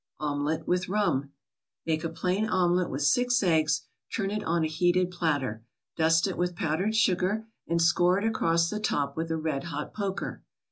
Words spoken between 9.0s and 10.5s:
with a red hot poker.